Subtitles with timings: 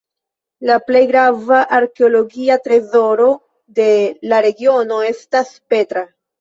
[0.69, 3.29] La plej grava arkeologia trezoro
[3.83, 3.89] de
[4.35, 6.09] la regiono estas Petra.